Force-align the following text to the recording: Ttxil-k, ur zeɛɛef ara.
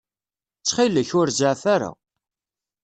Ttxil-k, 0.59 1.09
ur 1.19 1.27
zeɛɛef 1.37 1.63
ara. 1.75 1.91